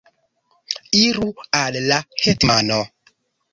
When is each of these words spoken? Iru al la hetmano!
Iru 1.01 1.27
al 1.61 1.79
la 1.93 2.01
hetmano! 2.25 2.83